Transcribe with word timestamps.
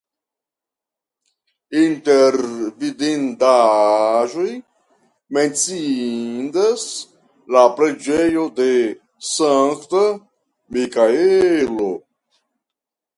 Inter 1.81 2.35
vidindaĵoj 2.83 4.47
menciindas 5.39 6.87
la 7.57 7.67
preĝejo 7.77 8.47
de 8.63 8.69
Sankta 9.35 10.05
Mikaelo. 10.79 11.93